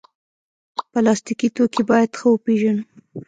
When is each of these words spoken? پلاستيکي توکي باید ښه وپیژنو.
پلاستيکي 0.91 1.47
توکي 1.55 1.81
باید 1.89 2.11
ښه 2.19 2.27
وپیژنو. 2.29 2.83